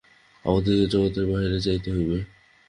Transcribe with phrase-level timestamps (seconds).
[0.45, 2.17] আমাদিগকে জগতের বাহিরে যাইতে হইবে।